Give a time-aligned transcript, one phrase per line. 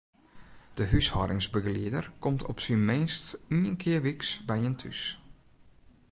[0.73, 5.01] De húshâldingsbegelieder komt op syn minst ien kear wyks by jin thús.